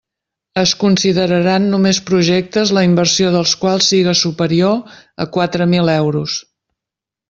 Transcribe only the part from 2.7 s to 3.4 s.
la inversió